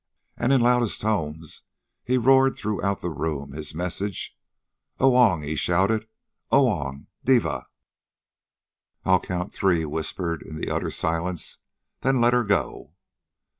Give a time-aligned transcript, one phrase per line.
[0.35, 1.61] And in loudest tones
[2.03, 4.35] he roared throughout the room his message.
[4.99, 6.07] "Oong," he shouted,
[6.51, 7.67] "Oong devah!"
[9.05, 11.59] "I'll count three," he whispered in the utter silence.
[11.99, 12.93] "Then let 'er go!"